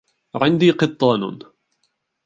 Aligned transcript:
عندي 0.35 0.71
قطان. 0.71 1.39